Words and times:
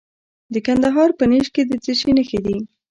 د 0.53 0.55
کندهار 0.65 1.09
په 1.19 1.23
نیش 1.31 1.47
کې 1.53 1.61
د 1.69 1.71
څه 1.83 1.91
شي 1.99 2.11
نښې 2.17 2.39
دي؟ 2.45 2.55